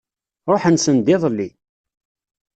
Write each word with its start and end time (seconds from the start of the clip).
Ṛuḥen 0.51 0.77
send 0.83 1.07
iḍelli. 1.15 1.49